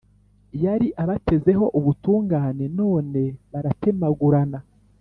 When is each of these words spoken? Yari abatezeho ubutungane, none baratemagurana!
Yari 0.63 0.87
abatezeho 1.03 1.65
ubutungane, 1.79 2.65
none 2.79 3.21
baratemagurana! 3.51 4.59